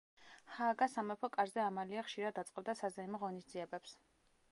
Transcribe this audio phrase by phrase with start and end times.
[0.59, 3.95] ჰააგას სამეფო კარზე ამალია ხშირად აწყობდა საზეიმო ღონისძიებებს.